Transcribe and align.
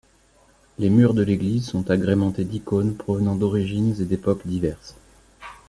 Les 0.79 0.89
murs 0.89 1.13
de 1.13 1.21
l'église 1.21 1.67
sont 1.67 1.91
agrémentés 1.91 2.43
d'icônes 2.43 2.95
provenant 2.95 3.35
d'origines 3.35 3.95
et 4.01 4.05
d'époques 4.05 4.47
diverses. 4.47 4.95